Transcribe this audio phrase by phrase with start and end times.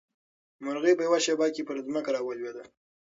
[0.63, 2.63] مرغۍ په یوه شېبه کې پر ځمکه راولوېده.